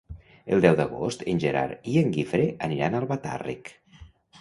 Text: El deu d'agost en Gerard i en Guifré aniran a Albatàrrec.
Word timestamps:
El 0.55 0.63
deu 0.65 0.77
d'agost 0.79 1.21
en 1.35 1.43
Gerard 1.45 1.87
i 1.93 1.99
en 2.03 2.11
Guifré 2.17 2.51
aniran 2.71 2.99
a 2.99 3.03
Albatàrrec. 3.07 3.75